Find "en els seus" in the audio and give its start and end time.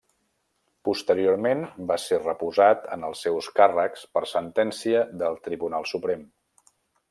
2.97-3.51